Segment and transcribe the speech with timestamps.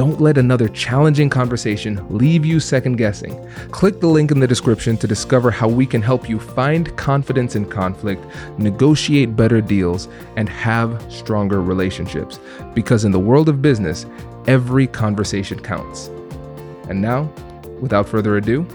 [0.00, 3.38] Don't let another challenging conversation leave you second guessing.
[3.70, 7.54] Click the link in the description to discover how we can help you find confidence
[7.54, 8.24] in conflict,
[8.56, 12.40] negotiate better deals, and have stronger relationships.
[12.72, 14.06] Because in the world of business,
[14.46, 16.06] every conversation counts.
[16.88, 17.30] And now,
[17.82, 18.66] without further ado,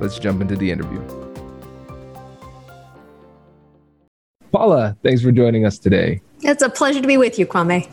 [0.00, 1.02] let's jump into the interview.
[4.50, 6.22] Paula, thanks for joining us today.
[6.40, 7.86] It's a pleasure to be with you, Kwame.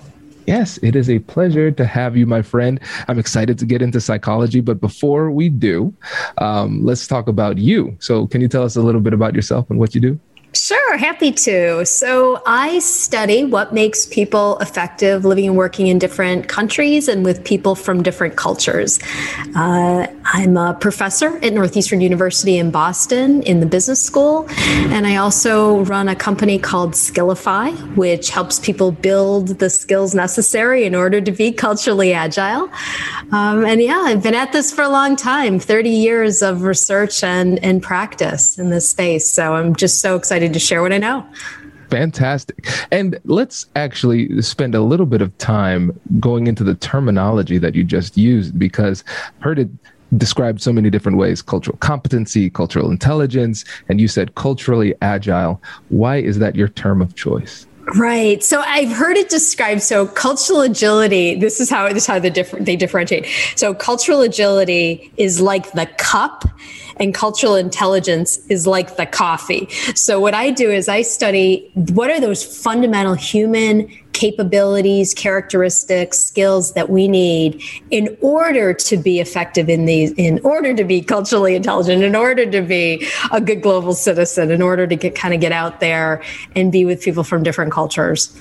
[0.48, 2.80] Yes, it is a pleasure to have you, my friend.
[3.10, 5.94] I'm excited to get into psychology, but before we do,
[6.38, 7.98] um, let's talk about you.
[8.00, 10.20] So, can you tell us a little bit about yourself and what you do?
[10.58, 11.86] Sure, happy to.
[11.86, 17.44] So, I study what makes people effective living and working in different countries and with
[17.44, 19.00] people from different cultures.
[19.56, 24.48] Uh, I'm a professor at Northeastern University in Boston in the business school,
[24.90, 30.86] and I also run a company called Skiilify, which helps people build the skills necessary
[30.86, 32.70] in order to be culturally agile.
[33.32, 37.24] Um, and yeah, I've been at this for a long time 30 years of research
[37.24, 39.30] and, and practice in this space.
[39.30, 41.26] So, I'm just so excited excited to share what I know.
[41.90, 42.68] Fantastic.
[42.92, 47.84] And let's actually spend a little bit of time going into the terminology that you
[47.84, 49.04] just used because
[49.38, 49.70] I've heard it
[50.18, 55.62] described so many different ways cultural competency, cultural intelligence, and you said culturally agile.
[55.90, 57.68] Why is that your term of choice?
[57.96, 58.44] Right.
[58.44, 59.82] So I've heard it described.
[59.82, 61.36] So cultural agility.
[61.36, 63.28] This is how this is how the different they differentiate.
[63.56, 66.44] So cultural agility is like the cup,
[66.98, 69.70] and cultural intelligence is like the coffee.
[69.96, 76.74] So what I do is I study what are those fundamental human capabilities, characteristics, skills
[76.74, 77.62] that we need
[77.92, 82.50] in order to be effective in these, in order to be culturally intelligent, in order
[82.50, 86.24] to be a good global citizen, in order to get kind of get out there
[86.56, 88.36] and be with people from different cultures.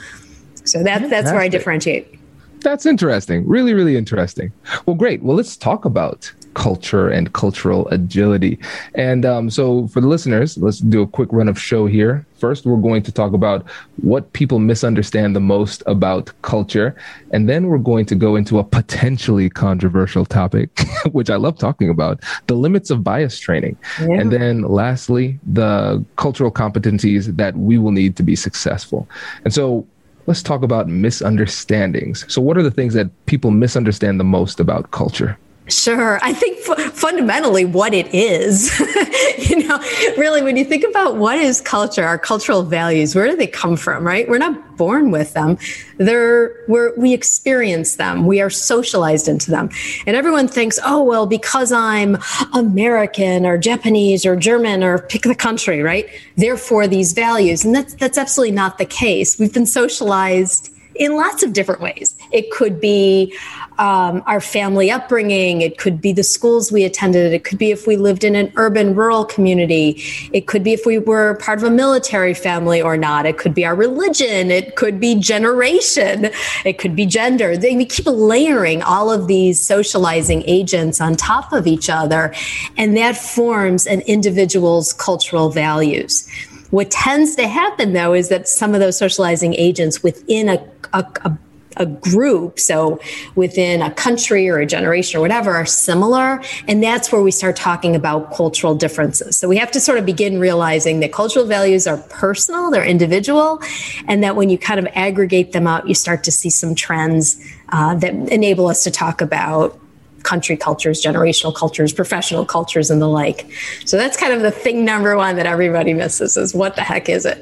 [0.64, 2.18] So that, that's where I differentiate.
[2.62, 3.46] That's interesting.
[3.46, 4.52] Really, really interesting.
[4.86, 5.22] Well, great.
[5.22, 8.58] Well, let's talk about culture and cultural agility.
[8.94, 12.26] And um, so, for the listeners, let's do a quick run of show here.
[12.38, 13.64] First, we're going to talk about
[14.02, 16.96] what people misunderstand the most about culture.
[17.30, 20.70] And then we're going to go into a potentially controversial topic,
[21.12, 23.76] which I love talking about the limits of bias training.
[24.00, 24.20] Yeah.
[24.20, 29.06] And then, lastly, the cultural competencies that we will need to be successful.
[29.44, 29.86] And so,
[30.26, 32.24] let's talk about misunderstandings.
[32.32, 35.36] So, what are the things that people misunderstand the most about culture?
[35.68, 36.20] Sure.
[36.22, 38.78] I think f- fundamentally what it is,
[39.50, 39.78] you know,
[40.16, 43.76] really, when you think about what is culture, our cultural values, where do they come
[43.76, 44.28] from, right?
[44.28, 45.58] We're not born with them.
[45.96, 48.26] They're, we're, we experience them.
[48.26, 49.70] We are socialized into them.
[50.06, 52.18] And everyone thinks, oh, well, because I'm
[52.54, 56.08] American or Japanese or German or pick the country, right?
[56.36, 57.64] Therefore, these values.
[57.64, 59.36] And that's, that's absolutely not the case.
[59.36, 62.16] We've been socialized in lots of different ways.
[62.32, 63.36] It could be
[63.78, 65.60] um, our family upbringing.
[65.60, 67.32] It could be the schools we attended.
[67.32, 70.02] It could be if we lived in an urban rural community.
[70.32, 73.26] It could be if we were part of a military family or not.
[73.26, 74.50] It could be our religion.
[74.50, 76.30] It could be generation.
[76.64, 77.56] It could be gender.
[77.56, 82.32] They, we keep layering all of these socializing agents on top of each other,
[82.76, 86.28] and that forms an individual's cultural values.
[86.70, 91.06] What tends to happen though is that some of those socializing agents within a, a,
[91.24, 91.38] a
[91.76, 93.00] a group, so
[93.34, 96.42] within a country or a generation or whatever, are similar.
[96.68, 99.36] And that's where we start talking about cultural differences.
[99.36, 103.60] So we have to sort of begin realizing that cultural values are personal, they're individual,
[104.06, 107.42] and that when you kind of aggregate them out, you start to see some trends
[107.70, 109.78] uh, that enable us to talk about
[110.26, 113.46] country cultures, generational cultures, professional cultures, and the like.
[113.86, 117.08] So that's kind of the thing number one that everybody misses is what the heck
[117.08, 117.38] is it?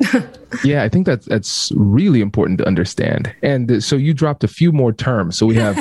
[0.64, 3.34] yeah, I think that's that's really important to understand.
[3.42, 5.38] And so you dropped a few more terms.
[5.38, 5.76] So we have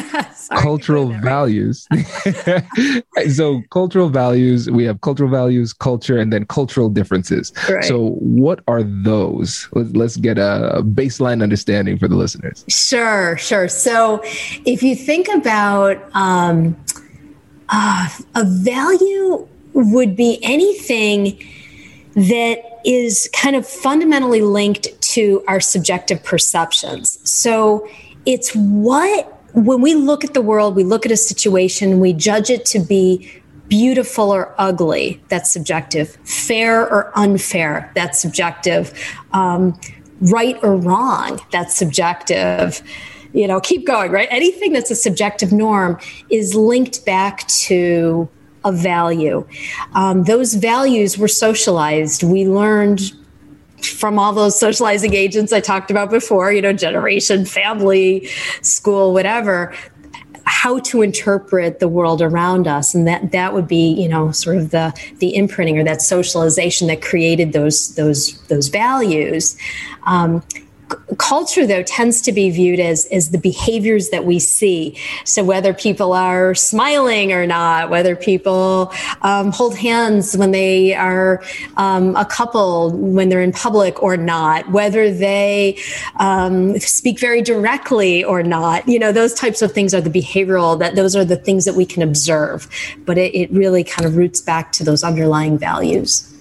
[0.50, 1.88] cultural values.
[3.36, 7.52] so cultural values, we have cultural values, culture, and then cultural differences.
[7.70, 7.84] Right.
[7.84, 9.68] So what are those?
[9.74, 12.64] Let's, let's get a baseline understanding for the listeners.
[12.70, 13.68] Sure, sure.
[13.68, 14.22] So
[14.66, 16.76] if you think about um,
[17.74, 21.44] uh, a value would be anything
[22.14, 27.18] that is kind of fundamentally linked to our subjective perceptions.
[27.30, 27.88] So
[28.28, 29.25] it's what,
[29.56, 32.80] when we look at the world, we look at a situation, we judge it to
[32.80, 38.94] be beautiful or ugly, that's subjective, fair or unfair, that's subjective,
[39.31, 39.80] um,
[40.22, 42.84] right or wrong, that's subjective
[43.33, 44.27] you know, keep going, right?
[44.31, 46.00] Anything that's a subjective norm
[46.30, 48.30] is linked back to
[48.63, 49.45] a value.
[49.94, 52.24] Um, those values were socialized.
[52.24, 53.12] We learned
[53.83, 58.27] from all those socializing agents I talked about before, you know, generation, family,
[58.62, 59.74] school, whatever,
[60.45, 62.94] how to interpret the world around us.
[62.94, 66.88] And that that would be, you know, sort of the the imprinting or that socialization
[66.88, 69.57] that created those those those values.
[70.03, 70.44] Um,
[71.18, 74.98] culture though tends to be viewed as as the behaviors that we see.
[75.25, 78.92] So whether people are smiling or not whether people
[79.22, 81.44] um, hold hands when they are
[81.78, 85.78] um, a couple when they're in public or not whether they
[86.18, 90.78] um, speak very directly or not you know those types of things are the behavioral
[90.80, 92.68] that those are the things that we can observe.
[93.06, 96.32] But it, it really kind of roots back to those underlying values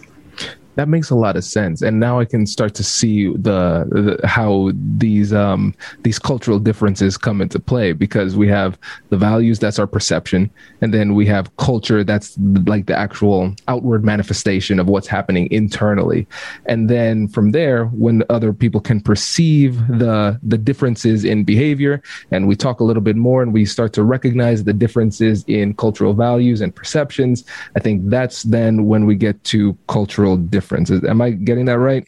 [0.77, 1.83] that makes a lot of sense.
[1.83, 7.17] And now i can start to see the, the, how these um these cultural differences
[7.17, 8.79] come into play because we have
[9.11, 10.51] the values that's our perception.
[10.81, 16.27] And then we have culture that's like the actual outward manifestation of what's happening internally.
[16.67, 22.49] And then from there when other people can perceive the the differences in behavior and
[22.49, 26.15] we talk a little bit more and we start to recognize the differences in cultural
[26.15, 27.45] values and perceptions
[27.77, 30.91] i think that's then when we get to cultural differences difference.
[30.91, 32.07] Am I getting that right?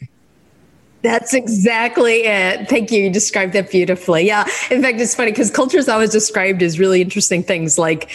[1.03, 2.69] That's exactly it.
[2.69, 3.03] Thank you.
[3.03, 4.27] You described that beautifully.
[4.27, 4.49] Yeah.
[4.71, 8.11] In fact, it's funny because culture is always described as really interesting things like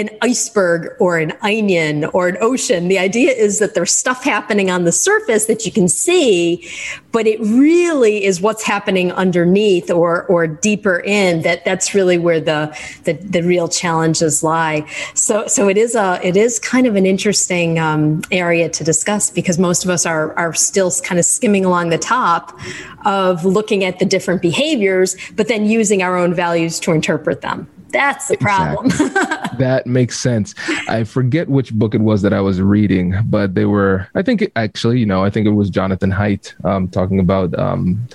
[0.00, 2.88] an iceberg or an onion or an ocean.
[2.88, 6.68] The idea is that there's stuff happening on the surface that you can see,
[7.12, 12.40] but it really is what's happening underneath or or deeper in that that's really where
[12.40, 12.74] the
[13.04, 14.86] the, the real challenges lie.
[15.14, 19.30] So so it is a it is kind of an interesting um, area to discuss
[19.30, 22.58] because most of us are are still kind of skimming along the top
[23.04, 27.68] of looking at the different behaviors, but then using our own values to interpret them.
[27.92, 28.86] That's the problem.
[28.86, 29.58] Exactly.
[29.58, 30.54] that makes sense.
[30.88, 34.42] I forget which book it was that I was reading, but they were, I think
[34.42, 38.06] it, actually, you know, I think it was Jonathan Haidt um, talking about um,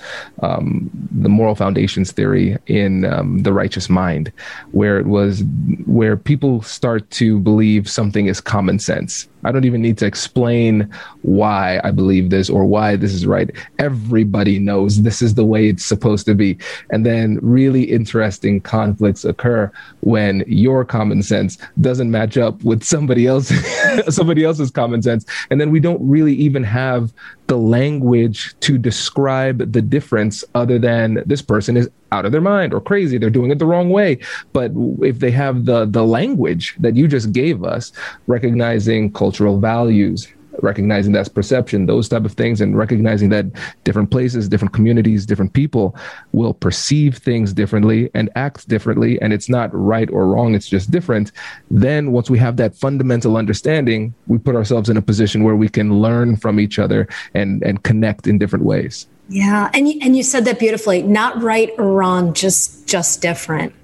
[0.42, 4.32] um, the moral foundations theory in um, The Righteous Mind,
[4.72, 5.44] where it was
[5.86, 10.90] where people start to believe something is common sense I don't even need to explain
[11.22, 13.48] why I believe this or why this is right.
[13.78, 16.58] Everybody knows this is the way it's supposed to be.
[16.90, 19.65] And then really interesting conflicts occur
[20.00, 23.52] when your common sense doesn't match up with somebody else
[24.08, 25.24] somebody else's common sense.
[25.50, 27.12] And then we don't really even have
[27.46, 32.72] the language to describe the difference other than this person is out of their mind
[32.72, 34.18] or crazy they're doing it the wrong way
[34.52, 34.70] but
[35.02, 37.92] if they have the the language that you just gave us
[38.26, 40.28] recognizing cultural values
[40.62, 43.46] recognizing that's perception, those type of things, and recognizing that
[43.84, 45.96] different places, different communities, different people
[46.32, 50.90] will perceive things differently and act differently, and it's not right or wrong, it's just
[50.90, 51.32] different.
[51.70, 55.68] Then once we have that fundamental understanding, we put ourselves in a position where we
[55.68, 59.06] can learn from each other and and connect in different ways.
[59.28, 61.02] Yeah, and you, and you said that beautifully.
[61.02, 63.74] Not right or wrong, just just different.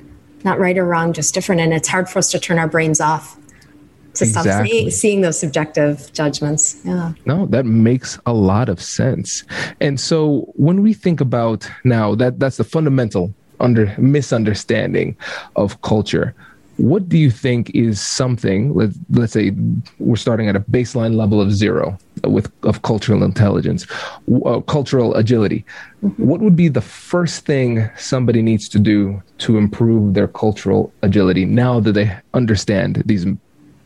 [0.44, 1.60] Not right or wrong, just different.
[1.60, 3.36] And it's hard for us to turn our brains off
[4.22, 4.52] to exactly.
[4.52, 6.80] stop seeing, seeing those subjective judgments.
[6.84, 7.12] Yeah.
[7.26, 9.44] No, that makes a lot of sense.
[9.80, 15.16] And so when we think about now that that's the fundamental under misunderstanding
[15.56, 16.34] of culture.
[16.78, 18.74] What do you think is something?
[18.74, 19.52] Let, let's say
[19.98, 23.86] we're starting at a baseline level of zero, with of cultural intelligence,
[24.44, 25.64] uh, cultural agility.
[26.02, 26.26] Mm-hmm.
[26.26, 31.44] What would be the first thing somebody needs to do to improve their cultural agility
[31.44, 33.26] now that they understand these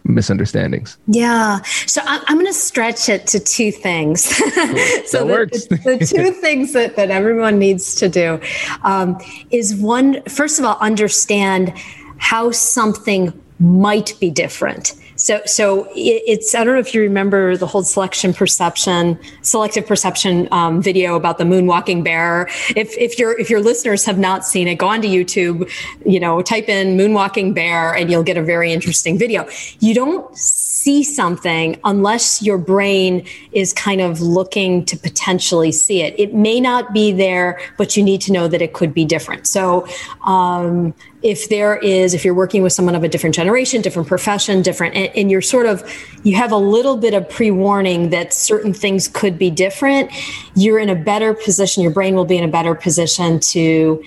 [0.08, 0.98] misunderstandings?
[1.06, 1.62] Yeah.
[1.86, 4.24] So I'm, I'm going to stretch it to two things.
[5.06, 5.66] so the, works.
[5.66, 8.40] the, the, two things that, that everyone needs to do
[8.82, 9.18] um,
[9.50, 11.72] is one, first of all, understand
[12.18, 14.94] how something might be different.
[15.26, 20.46] So, so it's I don't know if you remember the whole selection perception, selective perception
[20.52, 22.46] um, video about the moonwalking bear.
[22.76, 25.68] If if your if your listeners have not seen it, go onto YouTube,
[26.06, 29.48] you know, type in moonwalking bear, and you'll get a very interesting video.
[29.80, 36.14] You don't see something unless your brain is kind of looking to potentially see it.
[36.20, 39.48] It may not be there, but you need to know that it could be different.
[39.48, 39.88] So.
[40.22, 44.62] Um, if there is if you're working with someone of a different generation different profession
[44.62, 45.82] different and, and, you're sort of
[46.24, 50.10] you have a little bit of pre-warning that certain things could be different
[50.54, 54.04] you're in a better position your brain will be in a better position to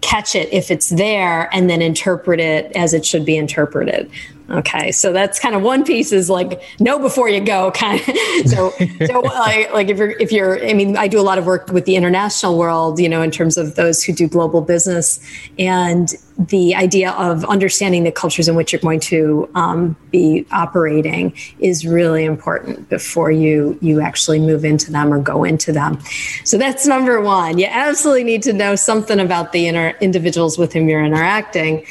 [0.00, 4.10] catch it if it's there and then interpret it as it should be interpreted
[4.50, 8.06] Okay, so that's kind of one piece is like know before you go, kind of.
[8.46, 8.70] so,
[9.06, 11.70] so like, like if you're if you're, I mean, I do a lot of work
[11.70, 15.20] with the international world, you know, in terms of those who do global business,
[15.58, 21.36] and the idea of understanding the cultures in which you're going to um, be operating
[21.58, 25.98] is really important before you you actually move into them or go into them.
[26.44, 27.58] So that's number one.
[27.58, 31.84] You absolutely need to know something about the inner individuals with whom you're interacting.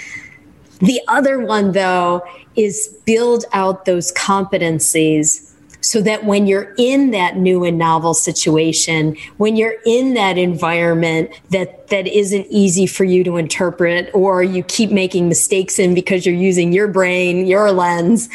[0.79, 2.23] The other one, though,
[2.57, 5.43] is build out those competencies
[5.81, 11.29] so that when you're in that new and novel situation when you're in that environment
[11.51, 16.25] that that isn't easy for you to interpret or you keep making mistakes in because
[16.25, 18.27] you're using your brain your lens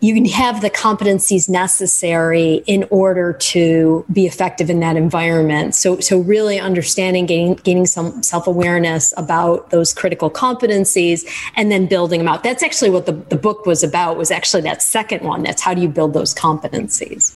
[0.00, 5.74] you can have the competencies necessary in order to be effective in that environment.
[5.74, 11.26] So, so really understanding, gaining, gaining some self awareness about those critical competencies,
[11.56, 12.42] and then building them out.
[12.42, 14.16] That's actually what the, the book was about.
[14.16, 15.42] Was actually that second one.
[15.42, 17.34] That's how do you build those competencies.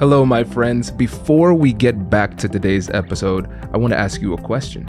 [0.00, 0.90] Hello, my friends.
[0.90, 4.88] Before we get back to today's episode, I want to ask you a question.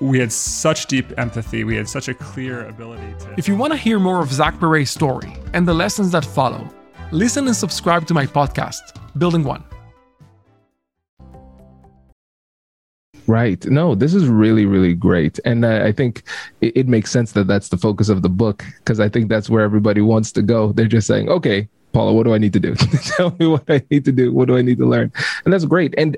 [0.00, 1.64] we had such deep empathy.
[1.64, 3.34] We had such a clear ability to.
[3.36, 6.68] If you want to hear more of Zach Perret's story and the lessons that follow,
[7.10, 8.80] listen and subscribe to my podcast,
[9.18, 9.64] Building One.
[13.26, 13.64] Right.
[13.66, 15.38] No, this is really, really great.
[15.44, 16.24] And uh, I think
[16.60, 19.48] it, it, makes sense that that's the focus of the book because I think that's
[19.48, 20.72] where everybody wants to go.
[20.72, 22.74] They're just saying, okay, Paula, what do I need to do?
[23.16, 24.32] Tell me what I need to do.
[24.32, 25.12] What do I need to learn?
[25.44, 25.94] And that's great.
[25.96, 26.16] And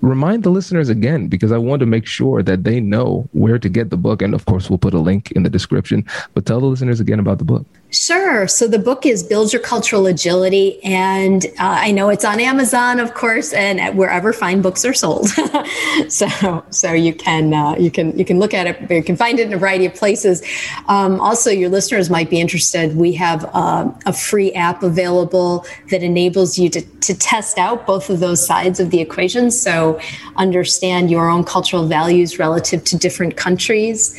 [0.00, 3.68] remind the listeners again because I want to make sure that they know where to
[3.68, 4.22] get the book.
[4.22, 6.04] And of course, we'll put a link in the description,
[6.34, 7.66] but tell the listeners again about the book.
[7.90, 8.46] Sure.
[8.48, 10.82] So the book is Build Your Cultural Agility.
[10.84, 15.28] And uh, I know it's on Amazon, of course, and wherever fine books are sold.
[16.08, 19.38] so so you can uh, you can you can look at it, you can find
[19.38, 20.42] it in a variety of places.
[20.88, 22.96] Um, also, your listeners might be interested.
[22.96, 28.10] We have uh, a free app available that enables you to, to test out both
[28.10, 29.50] of those sides of the equation.
[29.60, 30.00] So
[30.36, 34.16] understand your own cultural values relative to different countries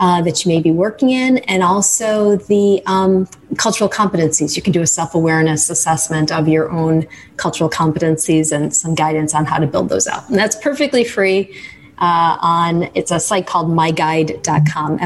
[0.00, 3.28] uh, that you may be working in, and also the um,
[3.58, 4.56] cultural competencies.
[4.56, 7.06] You can do a self awareness assessment of your own
[7.36, 10.28] cultural competencies and some guidance on how to build those out.
[10.30, 11.54] And that's perfectly free.
[11.98, 14.98] Uh, on it's a site called myguide.com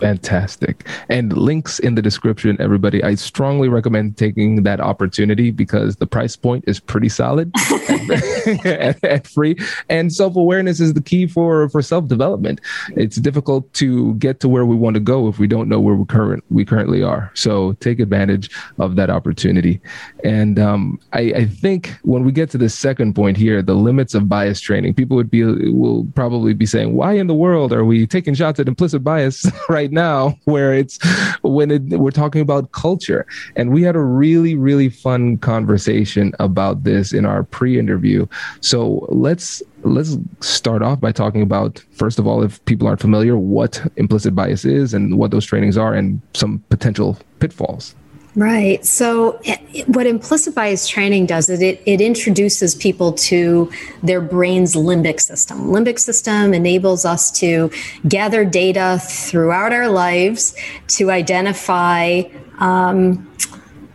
[0.00, 0.86] Fantastic.
[1.08, 3.02] And links in the description, everybody.
[3.02, 7.52] I strongly recommend taking that opportunity because the price point is pretty solid
[7.88, 9.56] and, and, free.
[9.88, 12.60] And self awareness is the key for, for self development.
[12.96, 15.94] It's difficult to get to where we want to go if we don't know where
[15.94, 17.30] we, current, we currently are.
[17.34, 19.80] So take advantage of that opportunity.
[20.24, 24.14] And um, I, I think when we get to the second point here, the limits
[24.14, 27.84] of bias training, people would be will probably be saying, why in the world are
[27.84, 29.46] we taking shots at implicit bias?
[29.68, 30.98] right now where it's
[31.42, 33.26] when it, we're talking about culture.
[33.56, 38.26] And we had a really, really fun conversation about this in our pre-interview.
[38.60, 43.36] So let's let's start off by talking about first of all, if people aren't familiar,
[43.36, 47.94] what implicit bias is and what those trainings are and some potential pitfalls.
[48.36, 48.84] Right.
[48.86, 49.40] So,
[49.86, 53.70] what implicit bias training does is it, it introduces people to
[54.04, 55.66] their brain's limbic system.
[55.72, 57.72] Limbic system enables us to
[58.06, 60.54] gather data throughout our lives
[60.88, 62.22] to identify
[62.58, 63.28] um,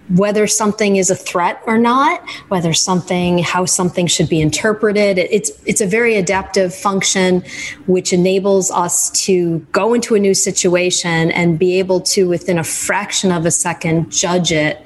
[0.09, 5.17] whether something is a threat or not, whether something, how something should be interpreted.
[5.17, 7.43] It's, it's a very adaptive function
[7.87, 12.63] which enables us to go into a new situation and be able to, within a
[12.63, 14.85] fraction of a second, judge it.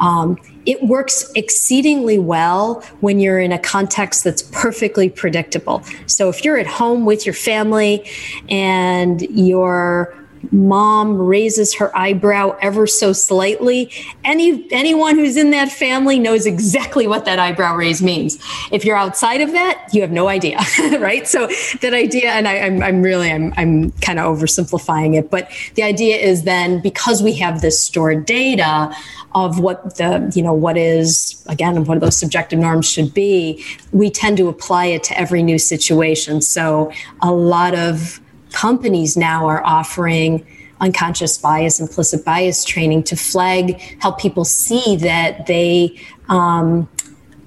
[0.00, 5.82] Um, it works exceedingly well when you're in a context that's perfectly predictable.
[6.06, 8.08] So if you're at home with your family
[8.48, 10.16] and you're
[10.52, 13.90] mom raises her eyebrow ever so slightly,
[14.24, 18.38] any anyone who's in that family knows exactly what that eyebrow raise means.
[18.72, 20.58] If you're outside of that, you have no idea,
[20.98, 21.26] right?
[21.26, 21.48] So
[21.80, 25.50] that idea, and I, am I'm, I'm really I'm I'm kind of oversimplifying it, but
[25.74, 28.94] the idea is then because we have this stored data
[29.34, 34.10] of what the you know what is again what those subjective norms should be, we
[34.10, 36.40] tend to apply it to every new situation.
[36.40, 38.20] So a lot of
[38.54, 40.46] companies now are offering
[40.80, 46.88] unconscious bias, implicit bias training to flag, help people see that they um,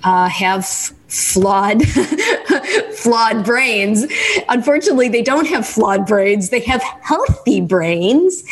[0.03, 0.65] uh, have
[1.07, 1.81] flawed
[2.93, 4.05] flawed brains.
[4.49, 8.43] Unfortunately they don't have flawed brains they have healthy brains.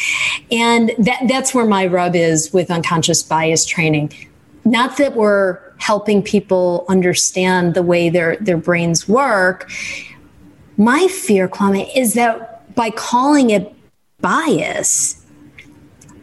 [0.49, 4.13] And that that's where my rub is with unconscious bias training.
[4.63, 9.69] Not that we're helping people understand the way their their brains work
[10.77, 13.73] my fear, Kwame, is that by calling it
[14.19, 15.21] bias,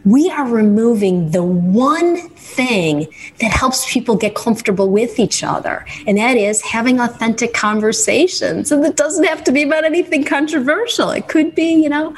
[0.05, 3.07] we are removing the one thing
[3.39, 8.71] that helps people get comfortable with each other, and that is having authentic conversations.
[8.71, 11.09] And it doesn't have to be about anything controversial.
[11.09, 12.13] It could be, you know,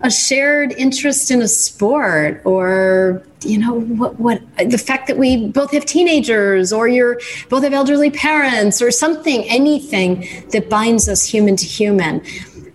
[0.00, 5.48] a shared interest in a sport or you know what what the fact that we
[5.48, 11.24] both have teenagers or you're both have elderly parents or something anything that binds us
[11.24, 12.22] human to human.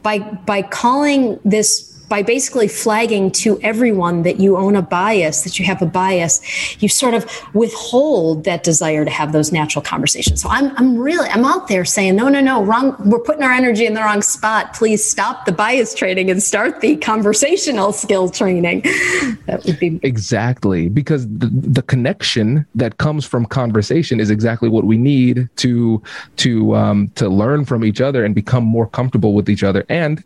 [0.02, 5.58] By by calling this by basically flagging to everyone that you own a bias, that
[5.58, 6.40] you have a bias,
[6.80, 10.40] you sort of withhold that desire to have those natural conversations.
[10.40, 12.96] So I'm, I'm really, I'm out there saying, no, no, no, wrong.
[13.04, 14.76] We're putting our energy in the wrong spot.
[14.76, 18.84] Please stop the bias training and start the conversational skill training.
[19.48, 24.86] That would be exactly because the, the connection that comes from conversation is exactly what
[24.86, 26.02] we need to
[26.38, 30.24] to um, to learn from each other and become more comfortable with each other and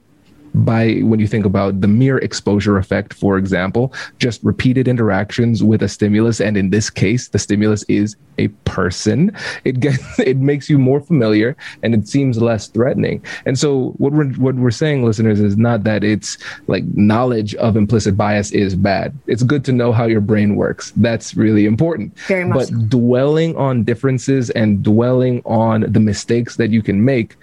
[0.57, 5.81] by when you think about the mere exposure effect, for example, just repeated interactions with
[5.83, 9.31] a stimulus, and in this case, the stimulus is a person.
[9.63, 13.23] It gets it makes you more familiar, and it seems less threatening.
[13.45, 17.77] And so, what we're what we're saying, listeners, is not that it's like knowledge of
[17.77, 19.17] implicit bias is bad.
[19.27, 20.91] It's good to know how your brain works.
[20.95, 22.17] That's really important.
[22.27, 22.71] Very much.
[22.71, 27.35] But dwelling on differences and dwelling on the mistakes that you can make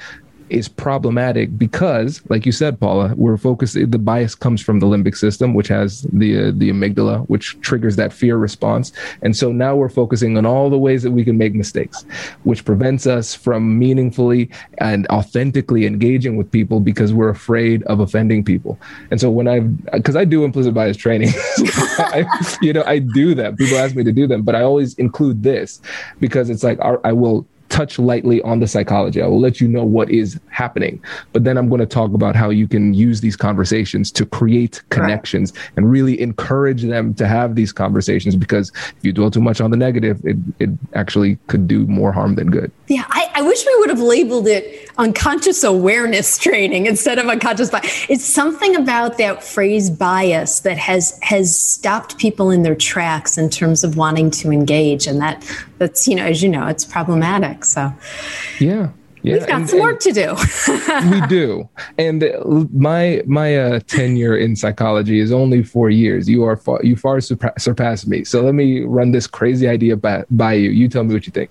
[0.50, 3.74] is problematic because, like you said, Paula, we're focused.
[3.74, 7.96] The bias comes from the limbic system, which has the uh, the amygdala, which triggers
[7.96, 8.92] that fear response.
[9.22, 12.04] And so now we're focusing on all the ways that we can make mistakes,
[12.44, 18.44] which prevents us from meaningfully and authentically engaging with people because we're afraid of offending
[18.44, 18.78] people.
[19.11, 21.30] And so when I, because I do implicit bias training,
[21.98, 22.26] I,
[22.61, 23.57] you know, I do that.
[23.57, 25.80] People ask me to do them, but I always include this
[26.20, 29.20] because it's like I will touch lightly on the psychology.
[29.20, 31.03] I will let you know what is happening.
[31.33, 34.83] But then I'm going to talk about how you can use these conversations to create
[34.90, 35.70] connections right.
[35.77, 39.70] and really encourage them to have these conversations because if you dwell too much on
[39.70, 42.70] the negative, it, it actually could do more harm than good.
[42.88, 47.70] Yeah, I, I wish we would have labeled it unconscious awareness training instead of unconscious
[47.70, 48.07] bias.
[48.09, 53.50] It's something about that phrase bias that has has stopped people in their tracks in
[53.50, 55.07] terms of wanting to engage.
[55.07, 55.44] And that
[55.78, 57.64] that's, you know, as you know, it's problematic.
[57.64, 57.92] So
[58.61, 58.88] yeah.
[59.24, 60.37] Yeah, We've got and, some work to do.
[61.10, 62.22] we do, and
[62.74, 66.28] my my uh, tenure in psychology is only four years.
[66.28, 68.24] You are far, you far surpa- surpass me.
[68.24, 70.68] So let me run this crazy idea by, by you.
[70.68, 71.50] You tell me what you think.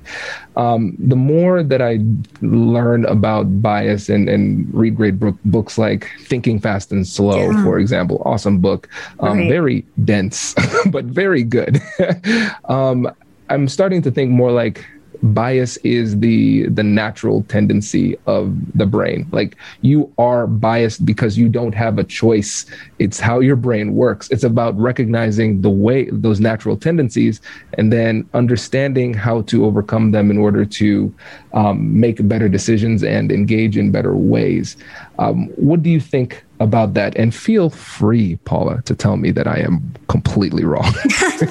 [0.56, 1.98] Um, the more that I
[2.42, 7.64] learn about bias and and read great book, books like Thinking Fast and Slow, yeah.
[7.64, 8.88] for example, awesome book,
[9.20, 9.50] um, right.
[9.50, 10.54] very dense
[10.92, 11.82] but very good.
[12.66, 13.12] um,
[13.50, 14.86] I'm starting to think more like
[15.24, 19.26] bias is the the natural tendency of the brain.
[19.32, 22.66] Like you are biased because you don't have a choice.
[23.00, 24.30] It's how your brain works.
[24.30, 27.40] It's about recognizing the way those natural tendencies
[27.78, 31.14] and then understanding how to overcome them in order to
[31.54, 34.76] um, make better decisions and engage in better ways.
[35.20, 37.16] Um, what do you think about that.
[37.16, 40.94] And feel free paula to tell me that i am completely wrong.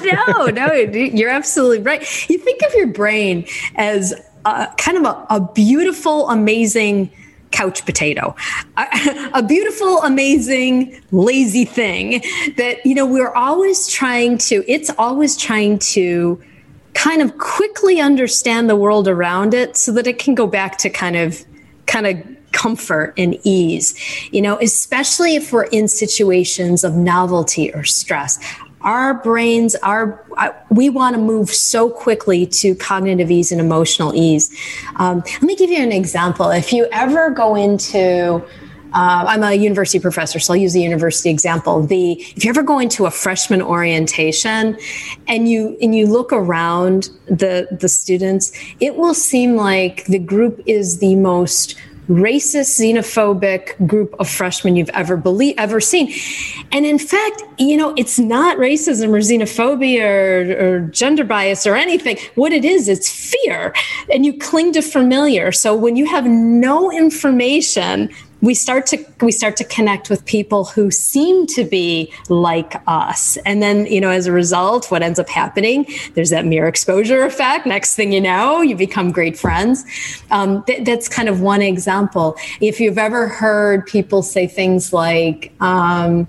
[0.03, 2.01] No no you're absolutely right.
[2.29, 3.45] You think of your brain
[3.75, 4.13] as
[4.45, 7.11] a, kind of a, a beautiful amazing
[7.51, 8.35] couch potato.
[8.77, 12.23] A, a, beautiful amazing lazy thing
[12.57, 16.41] that you know we're always trying to it's always trying to
[16.93, 20.89] kind of quickly understand the world around it so that it can go back to
[20.89, 21.43] kind of
[21.85, 23.93] kind of comfort and ease,
[24.31, 28.39] you know, especially if we're in situations of novelty or stress.
[28.81, 34.13] Our brains are, uh, we want to move so quickly to cognitive ease and emotional
[34.13, 34.53] ease.
[34.97, 36.49] Um, let me give you an example.
[36.49, 38.43] If you ever go into,
[38.93, 41.81] uh, I'm a university professor, so I'll use the university example.
[41.81, 44.77] The if you ever go into a freshman orientation
[45.27, 50.61] and you and you look around the the students, it will seem like the group
[50.67, 51.75] is the most
[52.09, 56.13] racist, xenophobic group of freshmen you've ever believe ever seen.
[56.71, 61.75] And in fact, you know, it's not racism or xenophobia or, or gender bias or
[61.75, 62.17] anything.
[62.35, 63.73] What it is, it's fear.
[64.11, 65.51] And you cling to familiar.
[65.51, 68.09] So when you have no information
[68.43, 73.37] we start to we start to connect with people who seem to be like us
[73.45, 77.23] and then you know as a result what ends up happening there's that mere exposure
[77.23, 79.85] effect next thing you know you become great friends
[80.29, 85.53] um, th- that's kind of one example if you've ever heard people say things like
[85.61, 86.27] um,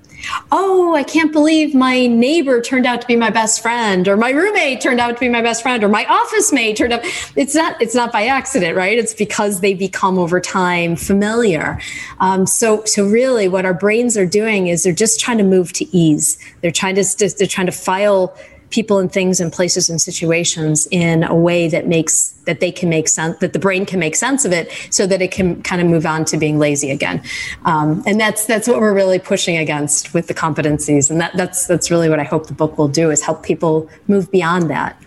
[0.52, 4.30] oh, I can't believe my neighbor turned out to be my best friend, or my
[4.30, 7.02] roommate turned out to be my best friend, or my office mate turned out.
[7.36, 7.80] It's not.
[7.80, 8.98] It's not by accident, right?
[8.98, 11.80] It's because they become over time familiar.
[12.20, 15.72] Um, so, so really, what our brains are doing is they're just trying to move
[15.74, 16.38] to ease.
[16.60, 17.04] They're trying to.
[17.38, 18.36] They're trying to file
[18.74, 22.88] people and things and places and situations in a way that makes that they can
[22.88, 25.80] make sense that the brain can make sense of it so that it can kind
[25.80, 27.22] of move on to being lazy again
[27.64, 31.68] um, and that's that's what we're really pushing against with the competencies and that that's
[31.68, 35.00] that's really what i hope the book will do is help people move beyond that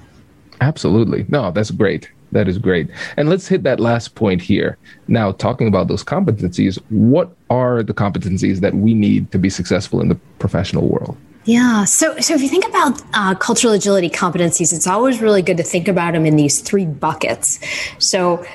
[0.61, 2.89] absolutely no that's great that is great.
[3.15, 4.77] And let's hit that last point here.
[5.07, 10.01] Now, talking about those competencies, what are the competencies that we need to be successful
[10.01, 11.17] in the professional world?
[11.45, 11.85] Yeah.
[11.85, 15.63] So, so if you think about uh, cultural agility competencies, it's always really good to
[15.63, 17.59] think about them in these three buckets.
[17.99, 18.45] So,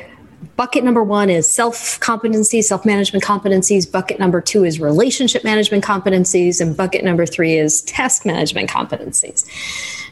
[0.57, 3.91] bucket number one is self competencies, self management competencies.
[3.91, 6.61] Bucket number two is relationship management competencies.
[6.61, 9.47] And bucket number three is task management competencies.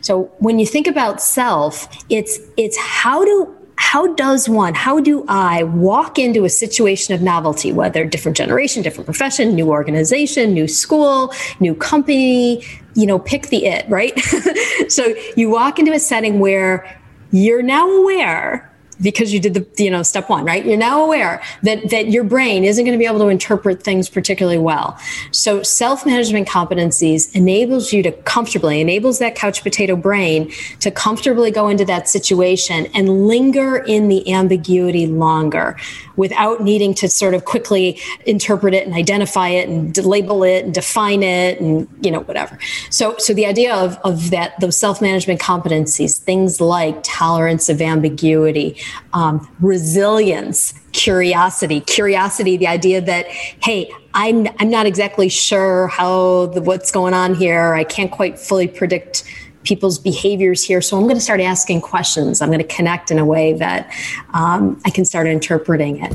[0.02, 5.24] So, when you think about self, it's, it's how do how does one, how do
[5.26, 10.68] I walk into a situation of novelty, whether different generation, different profession, new organization, new
[10.68, 12.62] school, new company,
[12.94, 14.16] you know, pick the it, right?
[14.88, 17.00] so you walk into a setting where
[17.32, 18.69] you're now aware
[19.02, 20.64] because you did the you know step one right?
[20.64, 24.08] You're now aware that that your brain isn't going to be able to interpret things
[24.08, 24.98] particularly well.
[25.30, 31.68] So self-management competencies enables you to comfortably enables that couch potato brain to comfortably go
[31.68, 35.76] into that situation and linger in the ambiguity longer
[36.20, 40.74] without needing to sort of quickly interpret it and identify it and label it and
[40.74, 42.58] define it and you know whatever.
[42.90, 48.76] So so the idea of of that those self-management competencies things like tolerance of ambiguity
[49.14, 53.24] um, resilience curiosity curiosity the idea that
[53.66, 57.74] hey i'm i'm not exactly sure how the, what's going on here.
[57.74, 59.24] I can't quite fully predict
[59.62, 60.80] people's behaviors here.
[60.80, 62.40] So I'm going to start asking questions.
[62.40, 63.92] I'm going to connect in a way that
[64.32, 66.14] um, I can start interpreting it.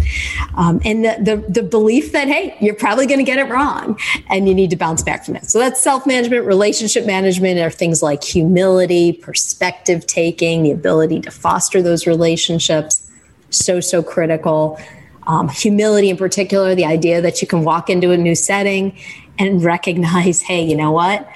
[0.55, 3.99] Um, and the, the, the belief that, hey, you're probably going to get it wrong
[4.29, 5.45] and you need to bounce back from it.
[5.45, 11.31] So that's self management, relationship management are things like humility, perspective taking, the ability to
[11.31, 13.09] foster those relationships.
[13.51, 14.79] So, so critical.
[15.27, 18.97] Um, humility in particular, the idea that you can walk into a new setting
[19.37, 21.27] and recognize, hey, you know what?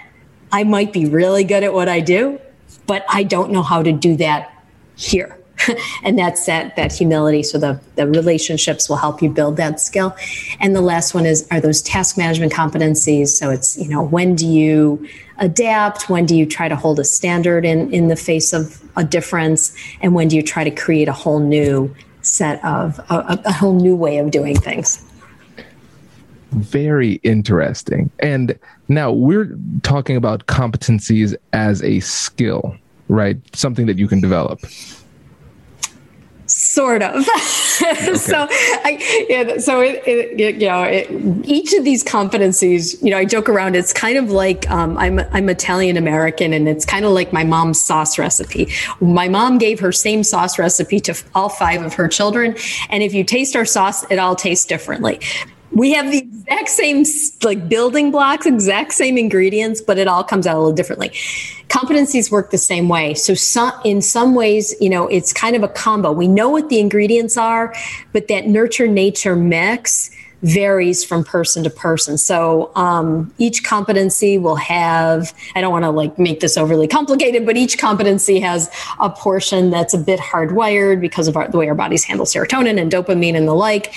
[0.51, 2.39] I might be really good at what I do,
[2.87, 4.53] but I don't know how to do that
[4.95, 5.39] here.
[6.03, 7.43] and that's that that humility.
[7.43, 10.15] So the, the relationships will help you build that skill.
[10.59, 13.29] And the last one is are those task management competencies.
[13.29, 15.05] So it's, you know, when do you
[15.37, 16.09] adapt?
[16.09, 19.75] When do you try to hold a standard in, in the face of a difference?
[20.01, 23.73] And when do you try to create a whole new set of a, a whole
[23.73, 25.03] new way of doing things?
[26.51, 28.09] Very interesting.
[28.19, 28.57] And
[28.87, 32.75] now we're talking about competencies as a skill,
[33.07, 33.37] right?
[33.55, 34.61] Something that you can develop.
[36.47, 37.25] Sort of.
[37.81, 38.15] Okay.
[38.15, 41.09] so, I, yeah, so it, it, it you know, it,
[41.45, 43.77] each of these competencies, you know, I joke around.
[43.77, 47.45] It's kind of like um, I'm I'm Italian American, and it's kind of like my
[47.45, 48.69] mom's sauce recipe.
[48.99, 52.57] My mom gave her same sauce recipe to all five of her children,
[52.89, 55.21] and if you taste our sauce, it all tastes differently
[55.71, 57.05] we have the exact same
[57.43, 61.09] like building blocks exact same ingredients but it all comes out a little differently.
[61.69, 63.13] Competencies work the same way.
[63.13, 66.11] So some, in some ways you know it's kind of a combo.
[66.11, 67.73] We know what the ingredients are
[68.13, 72.17] but that nurture nature mix varies from person to person.
[72.17, 77.45] So um, each competency will have, I don't want to like make this overly complicated,
[77.45, 81.67] but each competency has a portion that's a bit hardwired because of our, the way
[81.67, 83.93] our bodies handle serotonin and dopamine and the like.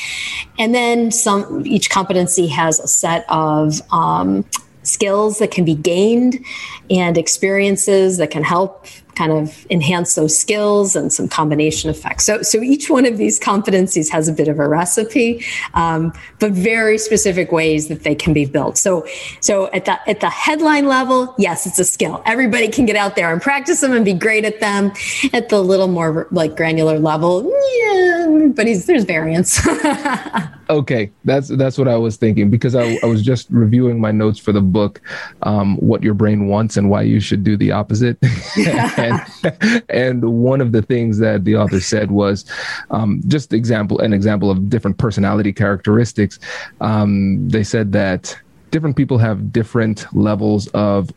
[0.58, 4.44] And then some, each competency has a set of um,
[4.82, 6.44] skills that can be gained
[6.90, 12.24] and experiences that can help kind of enhance those skills and some combination effects.
[12.24, 15.44] So, so each one of these competencies has a bit of a recipe,
[15.74, 18.78] um, but very specific ways that they can be built.
[18.78, 19.06] So,
[19.40, 22.22] so at the at the headline level, yes, it's a skill.
[22.26, 24.92] Everybody can get out there and practice them and be great at them.
[25.32, 29.60] At the little more like granular level, yeah, but there's variance.
[30.70, 34.38] okay, that's that's what I was thinking because I, I was just reviewing my notes
[34.38, 35.00] for the book,
[35.42, 38.18] um, what your brain wants and why you should do the opposite.
[39.02, 42.44] and, and one of the things that the author said was
[42.90, 46.38] um, just example an example of different personality characteristics.
[46.80, 48.36] Um, they said that
[48.70, 51.10] different people have different levels of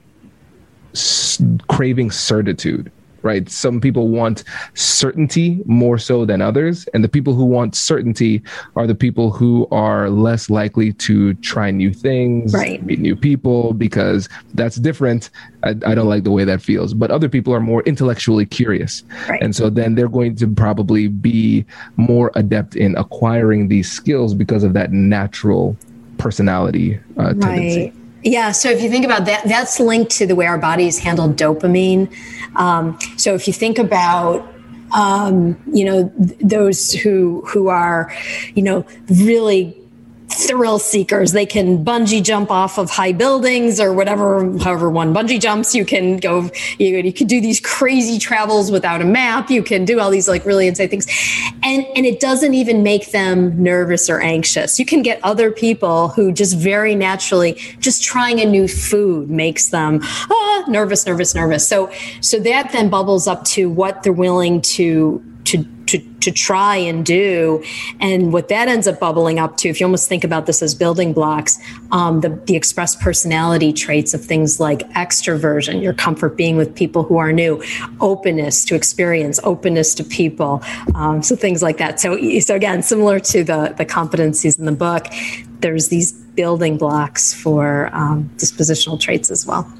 [0.93, 2.91] s- craving certitude
[3.25, 3.49] right?
[3.49, 4.43] Some people want
[4.75, 6.87] certainty more so than others.
[6.93, 8.43] And the people who want certainty
[8.75, 12.85] are the people who are less likely to try new things, right.
[12.85, 15.31] meet new people, because that's different.
[15.63, 16.93] I, I, don't like the way that feels.
[16.93, 19.03] But other people are more intellectually curious.
[19.27, 19.41] Right.
[19.41, 21.65] And so then they're going to probably be
[21.97, 25.75] more adept in acquiring these skills because of that natural
[26.19, 27.91] personality uh, tendency.
[28.25, 28.51] Yeah.
[28.53, 32.11] So if you think about that, that's linked to the way our bodies handle dopamine.
[32.55, 34.51] Um, so if you think about
[34.93, 38.11] um, you know th- those who who are
[38.55, 39.79] you know really
[40.35, 41.31] thrill seekers.
[41.31, 45.73] They can bungee jump off of high buildings or whatever, however one bungee jumps.
[45.73, 49.49] You can go, you, you can do these crazy travels without a map.
[49.49, 51.07] You can do all these like really insane things.
[51.63, 54.79] And, and it doesn't even make them nervous or anxious.
[54.79, 59.69] You can get other people who just very naturally, just trying a new food makes
[59.69, 61.67] them ah, nervous, nervous, nervous.
[61.67, 66.75] So, so that then bubbles up to what they're willing to, to to, to try
[66.75, 67.63] and do.
[67.99, 70.73] And what that ends up bubbling up to, if you almost think about this as
[70.73, 71.59] building blocks,
[71.91, 77.03] um, the, the expressed personality traits of things like extroversion, your comfort being with people
[77.03, 77.63] who are new,
[78.01, 80.61] openness to experience, openness to people,
[80.95, 81.99] um, so things like that.
[81.99, 85.07] So, so again, similar to the, the competencies in the book,
[85.59, 89.71] there's these building blocks for um, dispositional traits as well.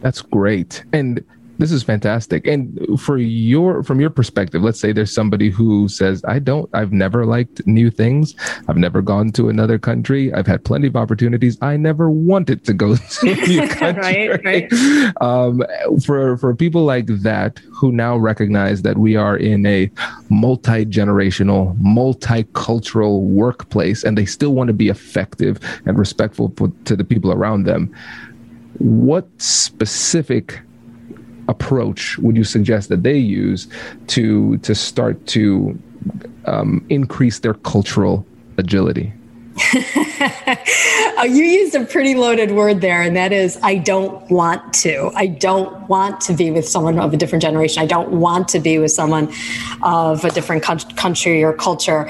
[0.00, 0.84] That's great.
[0.92, 1.24] And
[1.58, 2.46] This is fantastic.
[2.46, 6.92] And for your from your perspective, let's say there's somebody who says, I don't, I've
[6.92, 8.36] never liked new things.
[8.68, 10.32] I've never gone to another country.
[10.32, 11.58] I've had plenty of opportunities.
[11.60, 14.28] I never wanted to go to a new country.
[14.28, 14.72] right, right.
[15.20, 15.64] Um,
[16.04, 19.90] for for people like that who now recognize that we are in a
[20.30, 26.50] multi-generational, multicultural workplace and they still want to be effective and respectful
[26.84, 27.92] to the people around them.
[28.78, 30.60] What specific
[31.48, 33.68] approach would you suggest that they use
[34.06, 35.78] to to start to
[36.44, 38.24] um, increase their cultural
[38.58, 39.12] agility?
[41.18, 45.10] oh, you used a pretty loaded word there, and that is I don't want to.
[45.14, 47.82] I don't want to be with someone of a different generation.
[47.82, 49.32] I don't want to be with someone
[49.82, 52.08] of a different country or culture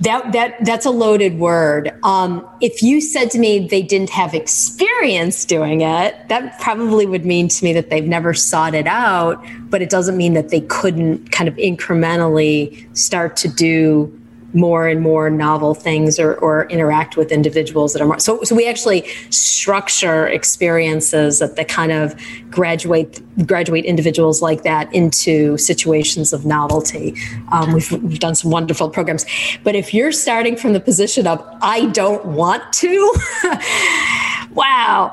[0.00, 1.92] that that that's a loaded word.
[2.02, 7.24] Um, if you said to me they didn't have experience doing it, that probably would
[7.24, 9.42] mean to me that they've never sought it out.
[9.70, 14.12] But it doesn't mean that they couldn't kind of incrementally start to do
[14.56, 18.54] more and more novel things or, or interact with individuals that are more so so
[18.54, 22.14] we actually structure experiences that, that kind of
[22.50, 27.14] graduate graduate individuals like that into situations of novelty.
[27.52, 29.26] Um, we've, we've done some wonderful programs.
[29.62, 33.14] But if you're starting from the position of i don't want to
[34.52, 35.12] wow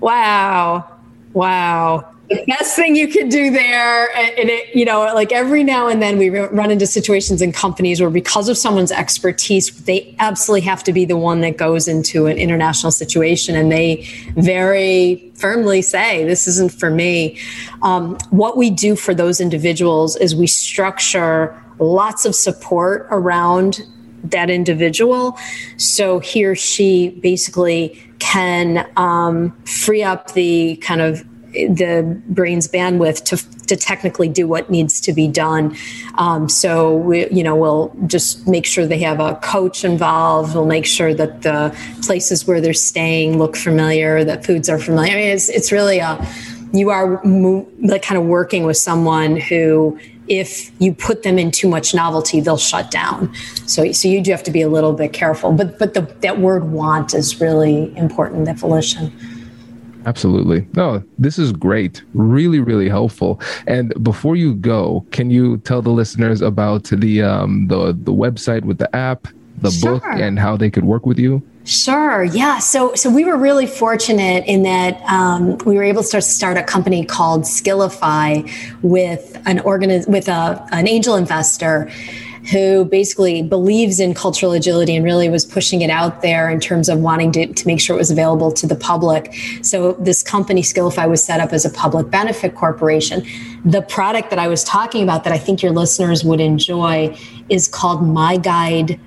[0.00, 0.98] wow
[1.32, 5.86] wow the best thing you could do there and it you know like every now
[5.86, 10.60] and then we run into situations in companies where because of someone's expertise they absolutely
[10.60, 14.02] have to be the one that goes into an international situation and they
[14.36, 17.38] very firmly say this isn't for me.
[17.82, 23.82] Um, what we do for those individuals is we structure lots of support around
[24.24, 25.38] that individual
[25.76, 31.24] so he or she basically can um, free up the kind of
[31.68, 35.76] the brain's bandwidth to to technically do what needs to be done.
[36.14, 40.54] Um, so we, you know, we'll just make sure they have a coach involved.
[40.54, 45.12] We'll make sure that the places where they're staying look familiar, that foods are familiar.
[45.12, 46.24] I mean, it's it's really a
[46.72, 51.50] you are mo- like kind of working with someone who if you put them in
[51.52, 53.32] too much novelty they'll shut down
[53.66, 56.40] so so you do have to be a little bit careful but but the, that
[56.40, 59.12] word want is really important that volition
[60.06, 60.66] Absolutely.
[60.74, 62.02] No, this is great.
[62.14, 63.40] Really, really helpful.
[63.66, 68.64] And before you go, can you tell the listeners about the um, the the website
[68.64, 69.26] with the app,
[69.58, 69.94] the sure.
[69.94, 71.42] book, and how they could work with you?
[71.64, 72.22] Sure.
[72.22, 72.60] Yeah.
[72.60, 76.62] So, so we were really fortunate in that um, we were able to start a
[76.62, 78.48] company called Skiilify
[78.82, 81.90] with an organiz- with a, an angel investor
[82.50, 86.88] who basically believes in cultural agility and really was pushing it out there in terms
[86.88, 89.34] of wanting to, to make sure it was available to the public.
[89.62, 93.26] So this company, Skiilify, was set up as a public benefit corporation.
[93.64, 97.16] The product that I was talking about that I think your listeners would enjoy
[97.48, 98.98] is called mygiide.com,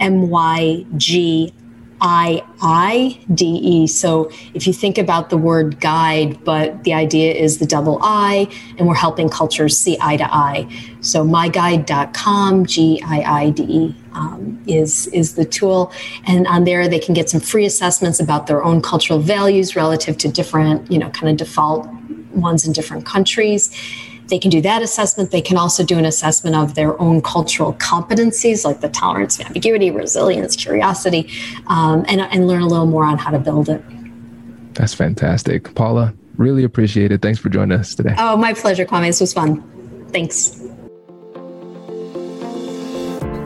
[0.00, 1.54] M Y G
[2.00, 3.86] I D E.
[3.86, 8.48] So if you think about the word guide, but the idea is the double I,
[8.78, 10.68] and we're helping cultures see eye to eye.
[11.00, 13.96] So mygiide.com, G I I D E.
[14.14, 15.92] Um, is is the tool,
[16.24, 20.16] and on there they can get some free assessments about their own cultural values relative
[20.18, 21.88] to different, you know, kind of default
[22.30, 23.76] ones in different countries
[24.28, 25.30] they can do that assessment.
[25.30, 29.46] They can also do an assessment of their own cultural competencies, like the tolerance of
[29.46, 31.30] ambiguity, resilience, curiosity,
[31.66, 33.82] um, and, and learn a little more on how to build it.
[34.74, 35.74] That's fantastic.
[35.74, 37.22] Paula, really appreciate it.
[37.22, 38.14] Thanks for joining us today.
[38.18, 39.06] Oh, my pleasure, Kwame.
[39.06, 39.62] This was fun.
[40.10, 40.63] Thanks.